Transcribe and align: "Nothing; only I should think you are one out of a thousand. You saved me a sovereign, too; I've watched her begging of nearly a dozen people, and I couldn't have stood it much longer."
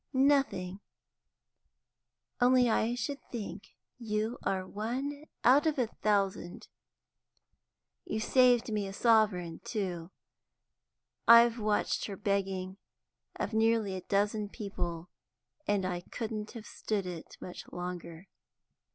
"Nothing; 0.13 0.79
only 2.41 2.67
I 2.67 2.95
should 2.95 3.19
think 3.31 3.75
you 3.99 4.39
are 4.41 4.65
one 4.65 5.25
out 5.43 5.67
of 5.67 5.77
a 5.77 5.85
thousand. 5.85 6.67
You 8.05 8.19
saved 8.19 8.73
me 8.73 8.87
a 8.87 8.93
sovereign, 8.93 9.59
too; 9.63 10.09
I've 11.27 11.59
watched 11.59 12.05
her 12.05 12.17
begging 12.17 12.77
of 13.35 13.53
nearly 13.53 13.93
a 13.93 14.01
dozen 14.01 14.49
people, 14.49 15.11
and 15.67 15.85
I 15.85 16.01
couldn't 16.01 16.53
have 16.53 16.65
stood 16.65 17.05
it 17.05 17.37
much 17.39 17.65
longer." 17.71 18.25